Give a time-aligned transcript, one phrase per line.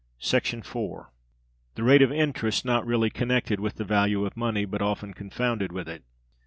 [0.65, 1.11] §4.
[1.75, 5.71] The Rate of Interest not really Connected with the value of Money, but often confounded
[5.71, 6.01] with it.